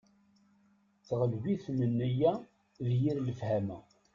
Teɣleb-iten 1.07 1.77
nniya 1.89 2.31
d 2.87 2.89
yir 2.99 3.17
lefhama. 3.27 3.79